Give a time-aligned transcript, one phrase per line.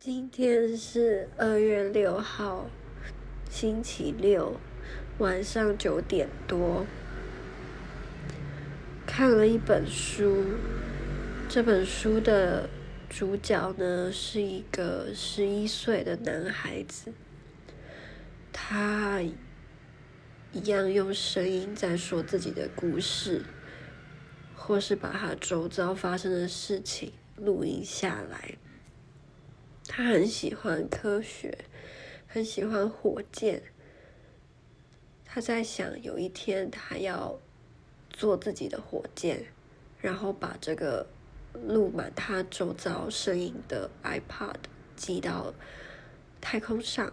[0.00, 2.70] 今天是二月六号，
[3.50, 4.58] 星期六
[5.18, 6.86] 晚上九点多，
[9.06, 10.42] 看了一本书。
[11.50, 12.66] 这本书的
[13.10, 17.12] 主角呢，是一个十一岁的男孩子，
[18.50, 23.44] 他一样用声音在说自己的故事，
[24.56, 28.54] 或是把他周遭发生的事情录音下来。
[30.00, 31.58] 他很喜欢科学，
[32.26, 33.60] 很喜欢火箭。
[35.26, 37.38] 他在想，有一天他要
[38.08, 39.44] 做自己的火箭，
[40.00, 41.06] 然后把这个
[41.52, 44.54] 录满他周遭声音的 iPod
[44.96, 45.52] 寄到
[46.40, 47.12] 太空上，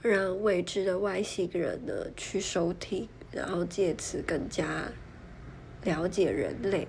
[0.00, 4.90] 让未知的外星人呢去收听，然后借此更加
[5.84, 6.88] 了解人类，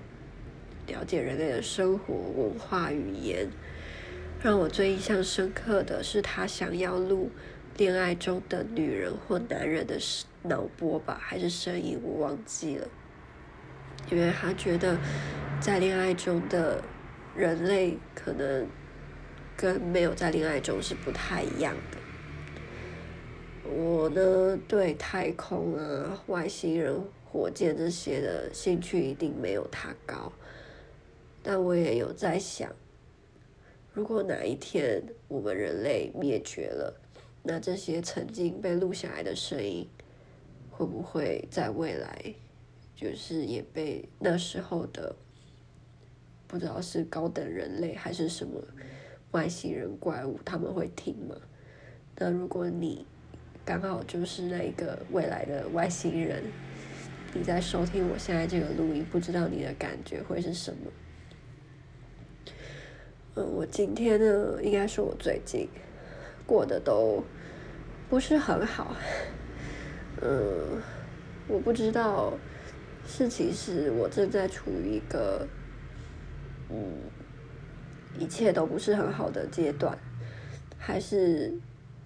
[0.87, 3.49] 了解人类的生活、文化、语言。
[4.43, 7.29] 让我最印象深刻的是，他想要录
[7.77, 9.99] 恋爱中的女人或男人的
[10.41, 12.87] 脑波吧，还是声音，我忘记了。
[14.09, 14.97] 因为他觉得，
[15.59, 16.81] 在恋爱中的
[17.35, 18.67] 人类可能
[19.55, 23.69] 跟没有在恋爱中是不太一样的。
[23.69, 26.99] 我呢，对太空啊、外星人、
[27.31, 30.33] 火箭这些的兴趣一定没有他高，
[31.43, 32.67] 但我也有在想。
[33.93, 37.01] 如果哪一天我们人类灭绝了，
[37.43, 39.85] 那这些曾经被录下来的声音，
[40.69, 42.33] 会不会在未来，
[42.95, 45.13] 就是也被那时候的
[46.47, 48.61] 不知道是高等人类还是什么
[49.31, 51.35] 外星人怪物，他们会听吗？
[52.15, 53.05] 那如果你
[53.65, 56.41] 刚好就是那个未来的外星人，
[57.33, 60.89] 你在收听我现在这个录音，不知道你的感觉会是什么？
[63.35, 65.65] 嗯，我今天呢，应该是我最近
[66.45, 67.23] 过得都
[68.09, 68.93] 不是很好。
[70.21, 70.81] 嗯，
[71.47, 72.33] 我不知道
[73.07, 75.47] 是其实我正在处于一个
[76.69, 76.75] 嗯
[78.19, 79.97] 一切都不是很好的阶段，
[80.77, 81.53] 还是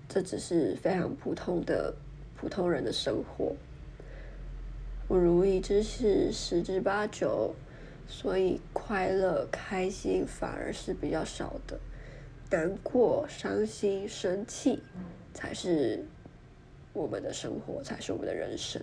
[0.08, 1.92] 这只是非常普通的
[2.36, 3.56] 普通人的生活。
[5.08, 7.56] 不如意之事十之八九。
[8.08, 11.80] 所以快乐、开心反而是比较少的，
[12.50, 14.80] 难过、伤心、生气
[15.34, 16.06] 才是
[16.94, 18.82] 我们的生活，才是我们的人生。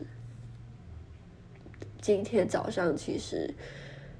[2.00, 3.54] 今天早上其实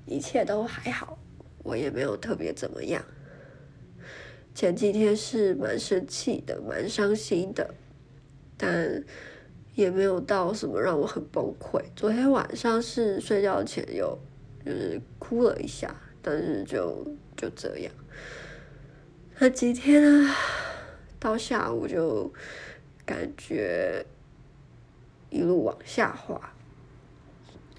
[0.07, 1.19] 一切都还好，
[1.65, 3.05] 我也没有特别怎么样。
[4.55, 7.75] 前几天是蛮生气的，蛮伤心的，
[8.57, 9.03] 但
[9.75, 11.83] 也没有到什么让我很崩溃。
[11.97, 14.19] 昨天晚上是睡觉前有。
[14.65, 17.07] 就是哭了一下，但是就
[17.37, 17.93] 就这样。
[19.39, 20.35] 那几天呢，
[21.19, 22.33] 到下午就
[23.05, 24.05] 感觉
[25.31, 26.55] 一路往下滑。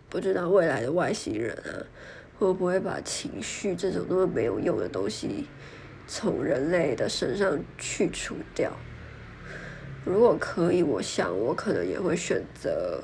[0.09, 1.81] 不知道未来的外星人啊，
[2.37, 5.47] 会不会把情绪这种那么没有用的东西
[6.05, 8.71] 从人类的身上去除掉？
[10.05, 13.01] 如果可以，我想我可能也会选择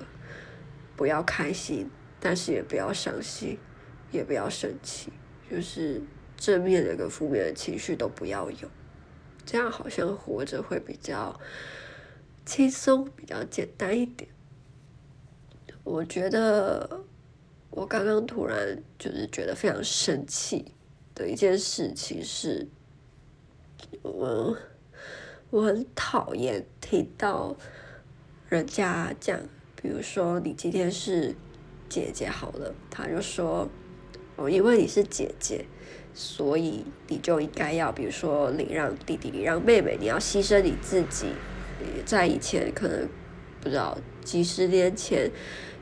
[0.98, 1.90] 不要开心，
[2.20, 3.58] 但是也不要伤心。
[4.12, 5.12] 也不要生气，
[5.52, 6.02] 就是
[6.36, 8.70] 正面的跟负面的情绪都不要有，
[9.46, 11.40] 这样好像活着会比较
[12.46, 14.30] 轻松，比较简单一点。
[15.84, 17.02] 我觉得
[17.70, 20.74] 我刚刚突然就是觉得非常生气
[21.14, 22.68] 的一件事情是，
[24.02, 24.58] 我
[25.52, 27.56] 我很讨厌听到
[28.48, 29.40] 人家讲，
[29.76, 31.36] 比如说你今天是
[31.88, 33.70] 姐姐好了，他就说。
[34.40, 35.66] 哦，因为你是姐姐，
[36.14, 41.28] 所以你就应该要，比如说礼让弟弟、礼让妹妹，你要牺牲你自己。
[42.06, 43.08] 在以前，可能
[43.62, 45.30] 不知道几十年前，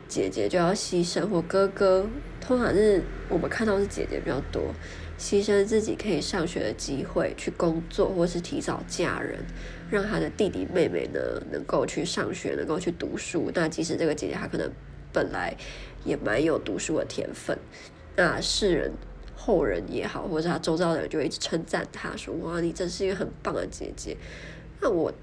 [0.07, 2.07] 姐姐就要牺牲，或哥哥，
[2.39, 4.73] 通常是我们看到是姐姐比较多，
[5.19, 9.39] 牺牲自己可以上学的机会去工作，或是提早嫁人，
[9.89, 11.19] 让他的弟弟妹妹呢
[11.51, 13.51] 能够去上学，能够去读书。
[13.55, 14.71] 那即使这个姐姐她可能
[15.11, 15.55] 本来
[16.05, 17.57] 也蛮有读书的天分。
[18.17, 18.91] 那世人、
[19.35, 24.17] 后人也好，或者他周遭的人就会一直称赞他说：“哇，你真是一个很棒的姐姐。”
[24.81, 25.13] 那我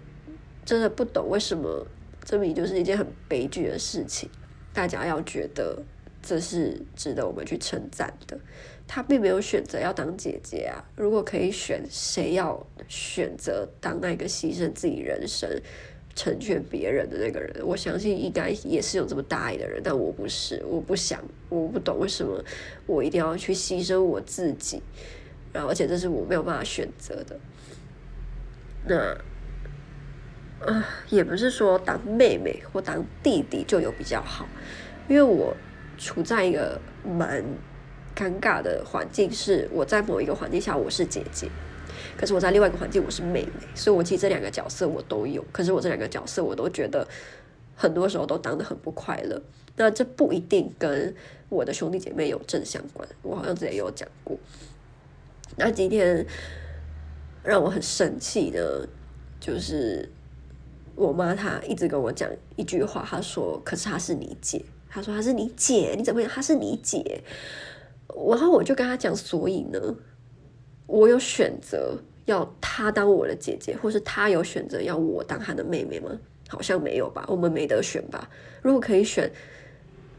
[0.64, 1.87] 真的不懂为什么
[2.25, 4.31] 这明明就是一件很悲剧的事情，
[4.73, 5.82] 大家要觉得
[6.23, 8.38] 这是值得我们去称赞的。
[8.87, 10.85] 他并没有选择要当姐姐啊！
[10.94, 15.50] 如果可以选，谁要选择当那个牺牲自己人生？
[16.14, 22.43] 成全别人的那个人，我相信应该也是有这么大爱的人，但我不是，我不想，我不懂为什么
[22.87, 24.81] 我一定要去牺牲我自己，
[25.52, 27.37] 然后而且这是我没有办法选择的。
[28.87, 29.16] 那，
[30.66, 34.46] 呃，也不是说当妹妹或当弟弟就有比较好，
[35.08, 35.56] 因为我
[35.99, 37.43] 处在一个蛮
[38.14, 41.49] 尴尬的环境，是我在某一个环境下我是姐姐，
[42.17, 47.06] 可是我在另外一个环境我是妹妹，所以我其实这两个角色我都有，可是我这两个角色我都觉得
[47.75, 49.41] 很多时候都当得很不快乐。
[49.76, 51.14] 那这不一定跟
[51.49, 54.38] 我的兄弟姐妹有正相关，我好像之前有讲过。
[55.56, 56.25] 那今天
[57.43, 58.88] 让我很生气的，
[59.40, 60.08] 就是
[60.94, 66.31] 我妈她一直跟我讲一句话，她说：“可是她是你姐。”她说：“她是你姐，你怎么样？
[66.32, 67.23] 她是你姐。”
[68.31, 69.97] 然后我就跟她讲：“所以呢，
[70.86, 76.10] 我有选择要她当我的姐姐，或是她有选择要我当她的妹妹吗？
[76.48, 78.28] 好像没有吧，我们没得选吧。
[78.62, 79.31] 如果可以选，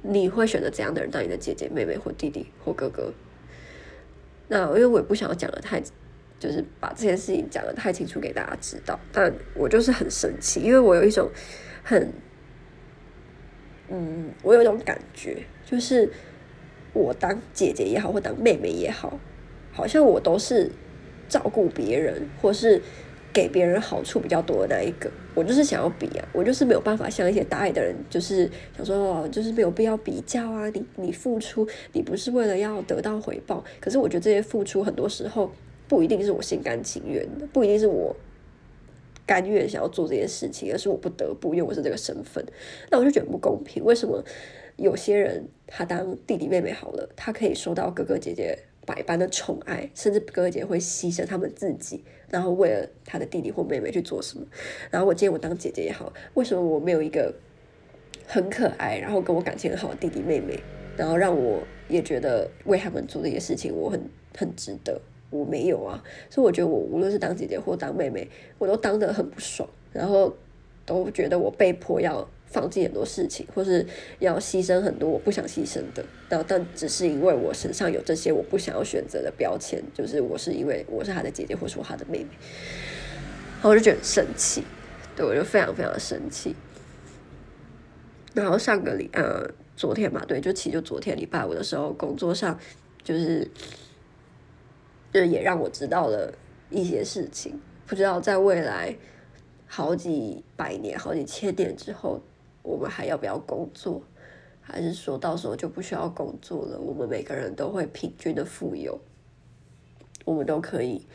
[0.01, 3.13] 你会选择怎样的人当你的姐姐、妹妹或弟弟或哥哥？”
[4.47, 5.81] 那因为我也不想要讲的太，
[6.39, 11.29] 就是把这件事情讲的太清楚给大家知道，但我就是很生气，因为我有一种
[11.83, 12.11] 很，
[13.89, 16.11] 嗯，我有一种感觉，就是
[16.93, 19.17] 我当姐姐也好，或当妹妹也好，
[19.75, 20.71] 好像我都是
[21.29, 22.81] 照顾别人，或是。
[23.35, 30.69] 给别人好处比较多的那一个，我就是想要比啊，我就是没有办法像一些大爱的人，就是想说哦，就是没有必要比较啊。
[30.69, 35.51] 你你付出，你不是为了要得到回报，可是我觉得这些付出很多时候
[35.85, 38.15] 不一定是我心甘情愿的，不一定是我
[39.25, 42.41] 甘愿想要做这件事情，而是我不得不，因为我是这个身份。
[42.89, 44.23] 那我就觉得不公平，为什么
[44.77, 52.03] 有些人他当弟弟妹妹好了，他可以收到哥哥姐姐百般的宠爱，甚至哥哥姐会牺牲他们自己。
[52.29, 54.45] 然后为了他的弟弟或妹妹去做什么，
[54.89, 57.33] 然后我今天我当姐姐也好，为什么我没有一个
[58.25, 60.59] 很可爱，然后跟我感情很好的弟弟妹妹，
[60.97, 64.01] 然后让我也觉得为他们做这些事情我很
[64.37, 64.99] 很值得，
[65.29, 68.27] 我没有啊，所以我觉得我无论是当姐姐或当妹妹，
[68.57, 70.35] 我都当得很不爽，然后
[70.85, 72.27] 都觉得我被迫要。
[72.55, 73.85] 放弃很多事情，或是
[74.19, 82.29] 要牺牲很多我不想牺牲的，但但只是因为我身上有这些我不想要选择的标签，就是我是因为我是他的姐姐，或是我他的妹妹，
[83.55, 84.63] 然后我就觉得很生气，
[85.17, 86.55] 对，我就非常非常的生气。
[88.33, 92.57] 然后上个礼呃昨天嘛，对，就其实就昨天礼拜五的时候，工作上
[93.03, 93.45] 就是
[95.11, 96.33] 就是也让我知道了
[96.69, 98.95] 一些事情，不知道在未来
[99.67, 102.21] 好几百年、好几千年之后。
[102.65, 104.01] 我们还要不要工作？
[104.67, 106.79] 还是说到时候就不需要工作了？
[106.79, 108.99] 我们每个人都会平均的富有，
[110.25, 111.05] 我们都可以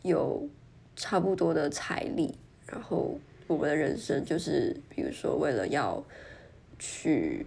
[0.00, 0.48] 有
[0.96, 2.34] 差不多的财力，
[2.66, 6.02] 然后我们的人生就是，比如说为了要
[6.78, 7.44] 去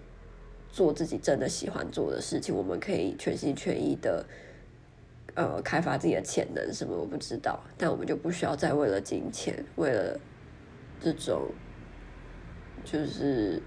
[0.72, 4.24] 做自己真的喜欢做的事情，我们可以全心全意的
[5.34, 10.20] 呃开发自己的潜能，什么我不知道，但我们就不需要再为了金钱，为了
[11.00, 11.42] 这种。
[12.84, 13.62] 就是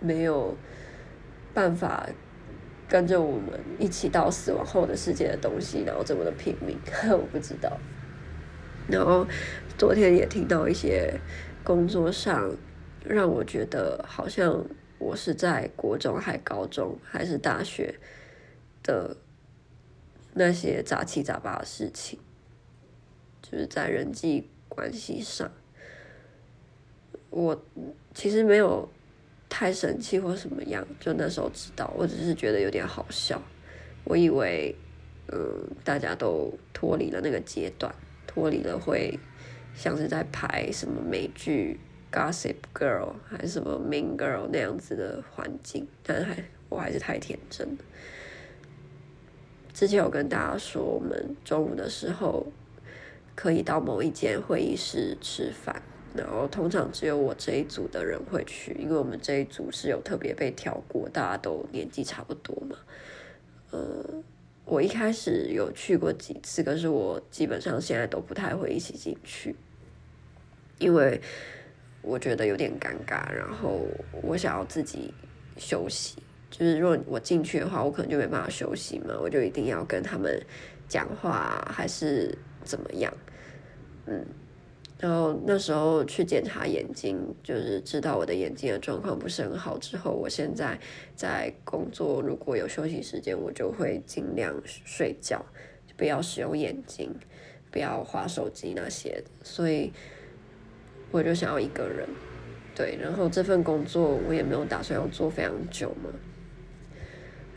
[0.00, 0.56] 没有
[1.52, 2.08] 办法
[2.88, 6.78] 跟着我们一起到死亡后的世界的东西，然后这么的拼命，
[7.12, 7.70] 我不知道。
[8.88, 9.26] 然后
[9.78, 11.20] 昨天也听到一些
[11.62, 12.56] 工作上
[13.04, 14.64] 让我觉得好像
[14.98, 17.94] 我是在国中还高中还是大学
[18.82, 19.16] 的
[20.34, 22.18] 那些杂七杂八的事情，
[23.40, 25.50] 就是在人际关系上。
[27.40, 27.62] 我
[28.14, 28.88] 其实没有
[29.48, 33.40] 太生气或什么样，就那时候知道，我只是觉得有点好笑。
[34.04, 34.74] 我以为，
[35.28, 35.38] 嗯，
[35.82, 37.94] 大家都脱离了那个阶段，
[38.26, 39.18] 脱离了会
[39.74, 41.78] 像是在拍什么美剧
[42.14, 47.78] 《Gossip Girl》还是什么《Mean Girl》那样子的环境，但还我还是太天真。
[49.72, 52.46] 之前有跟大家说，我们中午的时候
[53.34, 55.82] 可以到某一间会议室吃饭。
[56.12, 62.76] 然后通常只有我这一组的人会去，因为我们这一组是有特别被挑过，大家都年纪差不多嘛。
[63.70, 64.04] 呃，
[64.64, 69.54] 我一开始有去过几次，可是我基本上现在都不太会一起进去，
[70.78, 71.20] 因为
[72.02, 73.86] 我觉得有点尴尬，然后
[74.22, 75.14] 我想要自己
[75.56, 76.20] 休息。
[76.50, 80.44] 就是如果我进去的话，我可能就没办法休息嘛，我就一定要跟他们
[80.88, 83.14] 讲话，还是怎么样？
[84.06, 84.26] 嗯。
[85.00, 90.78] 然后那时候去检查眼睛，就是知道我的眼睛的状况不是很好之后，我现在
[91.16, 95.42] 在工作，如果有休息时间，我就会尽量睡觉，
[95.96, 97.10] 不要使用眼睛，
[97.70, 99.24] 不要划手机那些。
[99.42, 99.90] 所以
[101.10, 102.06] 我就想要一个人，
[102.74, 102.98] 对。
[103.00, 106.10] 然后这份工作我也没有打算要做非常久嘛，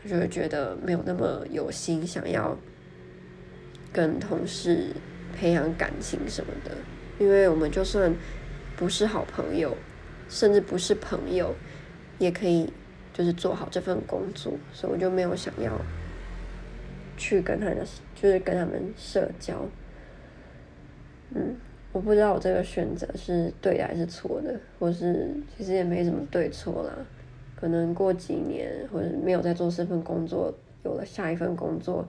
[0.08, 2.56] 就会觉得没有那么有心想要
[3.92, 4.94] 跟同事
[5.36, 6.74] 培养感情什么的。
[7.18, 8.14] 因为我们就算
[8.76, 9.76] 不是好朋友，
[10.28, 11.54] 甚至不是朋友，
[12.18, 12.72] 也可以
[13.12, 15.72] 就是做好这份工作，所以我就没有想要
[17.16, 19.66] 去跟他的，就是跟他们社交。
[21.34, 21.56] 嗯，
[21.92, 26.92] 我不知道我这个选择是对的还是错的，或是其实也没什么对错啦。
[27.56, 30.52] 可能过几年或者没有在做这份工作，
[30.84, 32.06] 有了下一份工作，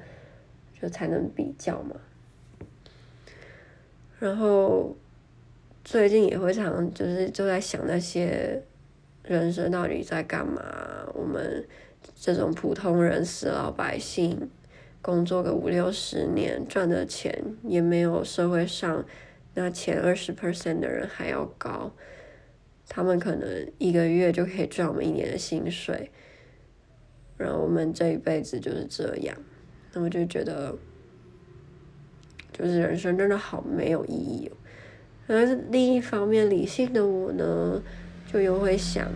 [0.73, 1.95] 就才能比较嘛。
[4.17, 4.95] 然后
[5.83, 8.63] 最近也会常就是就在想那些
[9.23, 10.61] 人生到底在干嘛？
[11.13, 11.67] 我们
[12.15, 14.49] 这种普通人、死老百姓，
[15.01, 19.05] 工作个五六十年，赚的钱也没有社会上
[19.53, 21.91] 那前二十 percent 的人还要高。
[22.87, 26.09] 他们可能一个月就可以赚我们一年的薪水，
[27.37, 29.35] 然后我们这一辈子就是这样，
[29.93, 30.75] 那我就觉得。
[32.57, 34.57] 就是人生真的好没有意义哦。
[35.27, 37.81] 而另一方面，理性的我呢，
[38.31, 39.07] 就又会想，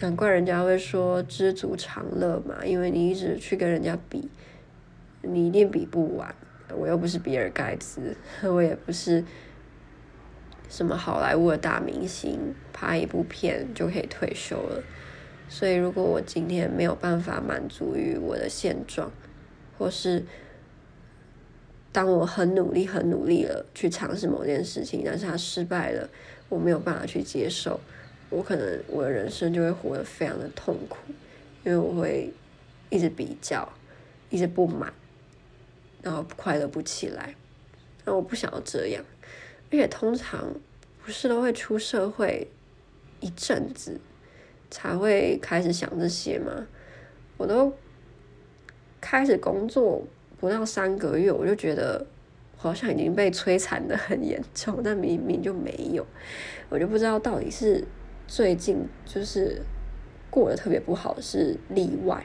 [0.00, 4.30] 难怪人家会说知足常乐嘛，因为你一直去跟人家比，
[5.22, 6.34] 你一定比不完。
[6.76, 9.24] 我又不是比尔盖茨，我也不是
[10.68, 14.82] 什么好莱坞的大明星，拍一部片就可以退休了。
[15.48, 19.10] 所以，如果我今天没有办法满足于我的现状，
[19.78, 20.26] 或是
[21.98, 26.08] 当我很努力、很努力了去尝试某件事情，但是它失败了，
[26.48, 27.80] 我没有办法去接受，
[28.30, 30.98] 我可能我的人生就会活得非常的痛苦，
[31.64, 32.32] 因为我会
[32.88, 33.68] 一直比较，
[34.30, 34.94] 一直不满，
[36.00, 37.34] 然后快乐不起来。
[38.04, 39.04] 那我不想要这样，
[39.68, 40.54] 而且通常
[41.04, 42.46] 不是都会出社会
[43.18, 44.00] 一阵子
[44.70, 46.64] 才会开始想这些吗？
[47.36, 47.76] 我都
[49.00, 50.06] 开始工作。
[50.40, 52.06] 不到三个月，我就觉得
[52.56, 56.06] 好像已经被摧残的很严重，但明明就没有，
[56.68, 57.84] 我就不知道到底是
[58.26, 59.60] 最近就是
[60.30, 62.24] 过得特别不好是例外，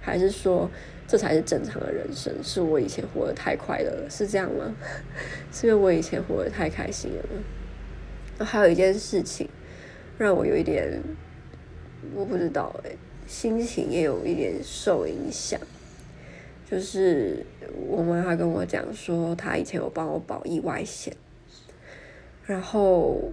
[0.00, 0.70] 还是说
[1.06, 2.32] 这才是正常的人生？
[2.42, 4.74] 是我以前活得太快乐了，是这样吗？
[5.52, 7.22] 是因为我以前活得太开心了
[8.38, 8.44] 吗？
[8.44, 9.48] 还有一件事情
[10.18, 11.00] 让我有一点，
[12.14, 12.90] 我不知道哎，
[13.26, 15.58] 心情也有一点受影响。
[16.68, 17.46] 就是
[17.88, 21.14] 我妈她跟我讲说，她以前有帮我保意外险，
[22.44, 23.32] 然后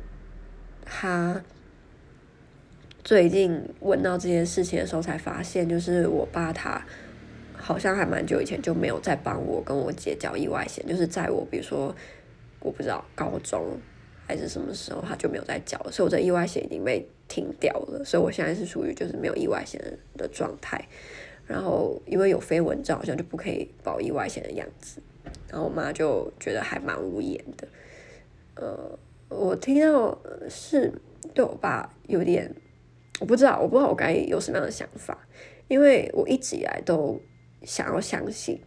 [0.86, 1.44] 她
[3.04, 6.82] 最近问到这件事情的时候，才发现，就是我爸他
[7.54, 11.94] 好像还蛮久以前就没有再帮我跟我姐交意外险，就是在我比如说
[12.62, 13.78] 我不知道高中
[14.26, 19.82] 还是什么时候，他就没有再交，所以我这意外险已经被停掉了，所以我现在是属于就是没有意外险
[20.16, 20.88] 的状态。
[21.46, 25.02] 然后因为有飞蚊症，好像就不可以保意外险的样子。
[25.50, 27.68] 然后我妈就觉得还蛮无言的。
[28.56, 30.18] 呃，我听到
[30.50, 30.92] 是
[31.34, 32.54] 对我爸有点，
[33.20, 35.28] 我不知道，我不知道我该有什么样的想法，
[35.68, 37.20] 因为我一直以来都
[37.64, 38.60] 想要相信，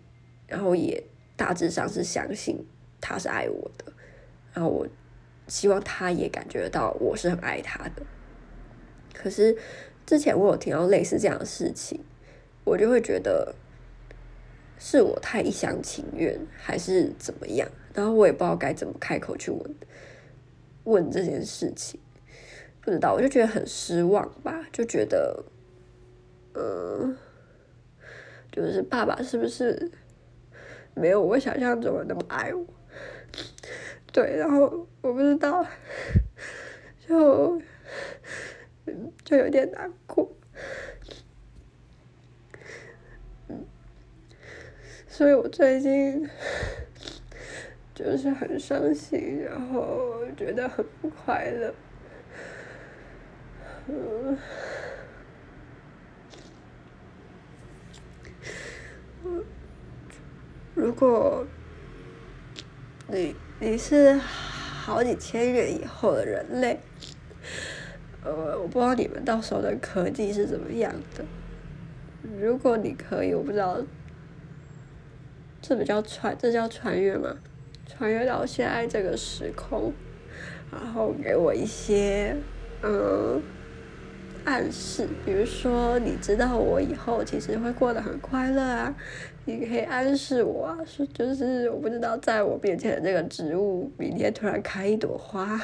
[0.47, 1.03] 然后也
[1.37, 2.65] 大致上是相信
[3.01, 3.93] 他是爱我的，
[4.53, 4.87] 然后我
[5.49, 8.03] 希望他也感觉到我是很爱他的。
[9.13, 9.57] 可是
[10.05, 12.01] 之前我有听到类似这样的事情。
[12.67, 13.55] 我就会觉得
[14.77, 17.69] 是我太一厢情愿，还是怎么样？
[17.95, 19.75] 然后我也不知道该怎么开口去问
[20.83, 22.01] 问这件事情，
[22.81, 25.45] 不知道，我就觉得很失望吧，就觉得，
[26.55, 27.17] 嗯，
[28.51, 29.89] 就是爸爸是不是
[30.95, 32.67] 没有我想象中的那么爱我？
[34.13, 35.65] 对，然后我不知道，
[37.07, 37.63] 就
[39.25, 40.29] 就有点难过。
[45.17, 46.29] 所以我最近
[47.97, 51.75] 就是很伤心，然后觉得很不快乐。
[60.75, 61.47] 如果
[63.09, 66.79] 你你是好几千年以后的人类，
[68.23, 71.25] 呃，我不知道你们到时候的科技是怎么样的。
[72.39, 73.79] 如果你可以，我不知道。
[75.69, 77.37] 这不叫穿，这叫穿越吗？
[77.89, 79.93] 穿越到现在这个时空，
[80.71, 82.37] 然后给我一些
[82.85, 83.43] 嗯
[84.45, 88.95] 暗示，比如说你知道我以后其实会过得很快乐啊，
[89.45, 95.61] 你可以暗示我啊，说就是我不知道在我面前的这个植物明天突然开一朵花，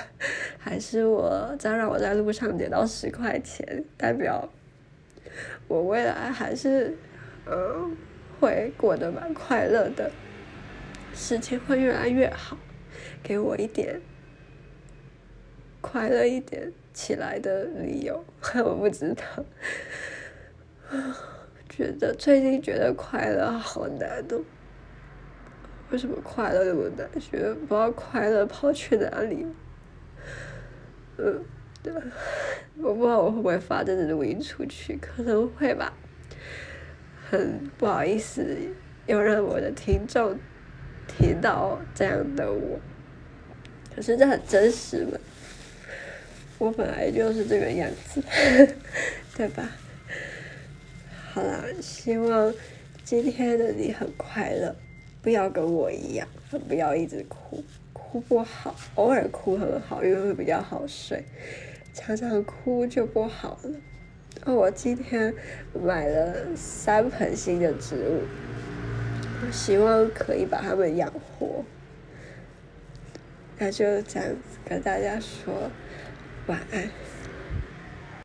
[0.58, 4.48] 还是我再让我在路上捡到十块钱，代表
[5.68, 6.96] 我未来还是
[7.46, 7.96] 嗯。
[8.42, 10.10] 会过得蛮快乐的，
[11.14, 12.58] 事情会越来越好。
[13.22, 14.00] 给我一点
[15.80, 18.24] 快乐一点起来的理由，
[18.64, 19.24] 我不知道。
[21.68, 24.42] 觉得最近觉得快乐好难哦。
[25.92, 27.08] 为什么快乐那么难？
[27.20, 29.46] 觉得不知道快乐跑去哪里。
[31.16, 31.44] 嗯，
[31.80, 31.92] 对，
[32.78, 35.92] 我不知道我会不会发这个录音出去，可能会吧。
[37.32, 38.44] 很不好意思，
[39.06, 40.38] 又让我的听众
[41.08, 42.78] 听到这样的我。
[43.96, 45.18] 可是这很真实嘛，
[46.58, 48.22] 我本来就是这个样子，
[49.34, 49.66] 对吧？
[51.32, 52.52] 好啦，希望
[53.02, 54.76] 今天的你很快乐。
[55.22, 56.28] 不要跟我一样，
[56.68, 61.24] 不要一直哭，哭不好，偶尔哭很好，因为会比较好睡。
[61.94, 63.70] 常常哭就不好了。
[64.44, 65.32] 哦，我今天
[65.72, 68.22] 买了三盆新的植物，
[69.46, 71.64] 我希望可以把它们养活。
[73.58, 75.70] 那就这样子跟大家说
[76.48, 76.90] 晚安。